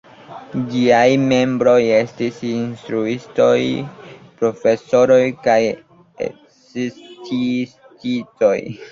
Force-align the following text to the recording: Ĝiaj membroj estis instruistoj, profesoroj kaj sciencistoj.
Ĝiaj 0.69 1.09
membroj 1.23 1.73
estis 1.97 2.37
instruistoj, 2.51 3.57
profesoroj 4.39 5.19
kaj 5.49 5.59
sciencistoj. 6.61 8.57